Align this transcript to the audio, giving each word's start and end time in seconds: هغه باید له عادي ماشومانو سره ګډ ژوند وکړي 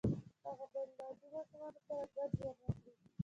هغه 0.45 0.65
باید 0.73 0.89
له 0.97 1.01
عادي 1.07 1.27
ماشومانو 1.33 1.79
سره 1.87 2.05
ګډ 2.15 2.29
ژوند 2.39 2.59
وکړي 2.61 2.91